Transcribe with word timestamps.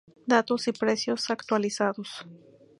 Datos 0.27 0.67
y 0.67 0.71
precios 0.71 1.29
actualizados 1.29 2.25